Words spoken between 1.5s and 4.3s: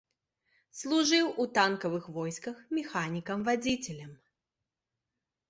танкавых войсках механікам-вадзіцелем.